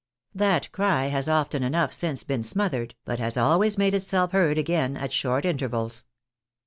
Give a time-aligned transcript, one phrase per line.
[0.33, 4.97] That cry has often enough since been smothered, but has always made itself heard again
[4.97, 6.05] at short intervals.